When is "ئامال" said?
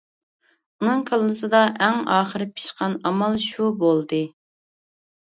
3.09-3.37